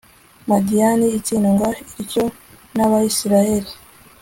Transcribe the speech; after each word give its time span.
madiyani 0.49 1.07
itsindwa 1.17 1.67
ityo 2.01 2.23
n'abayisraheli 2.75 3.71